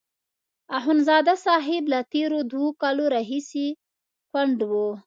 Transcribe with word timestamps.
اخندزاده 0.77 1.33
صاحب 1.45 1.83
له 1.93 1.99
تېرو 2.13 2.39
دوو 2.51 2.67
کالو 2.81 3.03
راهیسې 3.15 3.67
کونډ 4.31 4.57
وو. 4.71 4.89